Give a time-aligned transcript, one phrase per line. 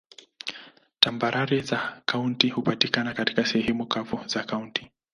[0.99, 4.91] Tambarare za kaunti hupatikana katika sehemu kavu za kaunti.